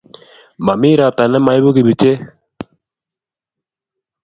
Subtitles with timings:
[0.65, 2.19] momi ropta nemoibu kibichek